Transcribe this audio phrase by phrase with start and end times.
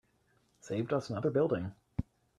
[0.61, 1.75] Saved us another building.